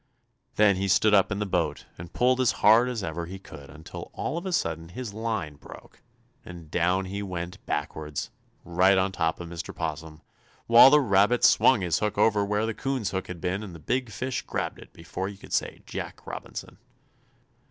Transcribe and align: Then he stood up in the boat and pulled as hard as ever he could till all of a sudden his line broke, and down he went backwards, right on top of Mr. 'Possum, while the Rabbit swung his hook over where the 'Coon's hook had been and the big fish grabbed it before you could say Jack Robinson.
Then 0.55 0.77
he 0.77 0.87
stood 0.87 1.13
up 1.13 1.31
in 1.31 1.37
the 1.37 1.45
boat 1.45 1.85
and 1.95 2.11
pulled 2.11 2.41
as 2.41 2.53
hard 2.53 2.89
as 2.89 3.03
ever 3.03 3.27
he 3.27 3.37
could 3.37 3.85
till 3.85 4.09
all 4.15 4.35
of 4.35 4.47
a 4.47 4.51
sudden 4.51 4.89
his 4.89 5.13
line 5.13 5.57
broke, 5.57 6.01
and 6.43 6.71
down 6.71 7.05
he 7.05 7.21
went 7.21 7.63
backwards, 7.67 8.31
right 8.65 8.97
on 8.97 9.11
top 9.11 9.39
of 9.39 9.47
Mr. 9.47 9.75
'Possum, 9.75 10.21
while 10.65 10.89
the 10.89 10.99
Rabbit 10.99 11.43
swung 11.43 11.81
his 11.81 11.99
hook 11.99 12.17
over 12.17 12.43
where 12.43 12.65
the 12.65 12.73
'Coon's 12.73 13.11
hook 13.11 13.27
had 13.27 13.39
been 13.39 13.61
and 13.61 13.75
the 13.75 13.79
big 13.79 14.09
fish 14.09 14.41
grabbed 14.41 14.79
it 14.79 14.91
before 14.91 15.29
you 15.29 15.37
could 15.37 15.53
say 15.53 15.83
Jack 15.85 16.25
Robinson. 16.25 16.79